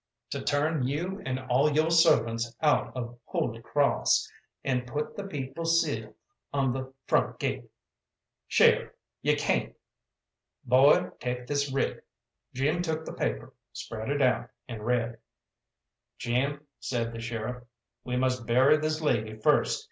[0.31, 4.27] "To turn you and all yo' servants out of Holy Crawss,
[4.63, 6.15] and put the People's seal
[6.51, 7.69] on the front gate."
[8.47, 8.91] "Sheriff,
[9.21, 9.75] you can't!"
[10.63, 12.03] "Boy, take this writ."
[12.51, 15.19] Jim took the paper, spread it out, and read
[16.17, 17.63] "Jim," said the sheriff,
[18.03, 19.79] "we must bury this lady first.